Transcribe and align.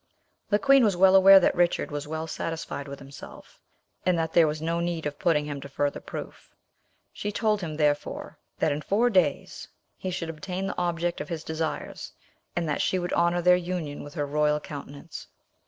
The 0.49 0.57
queen 0.57 0.83
was 0.83 0.97
well 0.97 1.15
aware 1.15 1.39
that 1.39 1.53
Richard 1.53 1.91
was 1.91 2.07
well 2.07 2.25
satisfied 2.25 2.87
with 2.87 2.97
himself, 2.97 3.59
and 4.03 4.17
that 4.17 4.33
there 4.33 4.47
was 4.47 4.59
no 4.59 4.79
need 4.79 5.05
of 5.05 5.19
putting 5.19 5.45
him 5.45 5.61
to 5.61 5.69
further 5.69 5.99
proof; 5.99 6.55
she 7.13 7.31
told 7.31 7.61
him, 7.61 7.75
therefore, 7.77 8.39
that 8.57 8.71
in 8.71 8.81
four 8.81 9.11
days 9.11 9.67
he 9.97 10.09
should 10.09 10.31
obtain 10.31 10.65
the 10.65 10.77
object 10.79 11.21
of 11.21 11.29
his 11.29 11.43
desires, 11.43 12.13
and 12.55 12.67
that 12.67 12.81
she 12.81 12.97
would 12.97 13.13
honour 13.13 13.43
their 13.43 13.55
union 13.55 14.01
with 14.03 14.15
her 14.15 14.25
royal 14.25 14.59
countenance. 14.59 15.27